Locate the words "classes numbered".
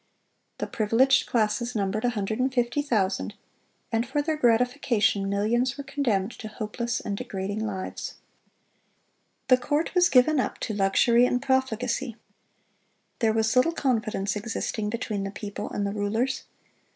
1.27-2.03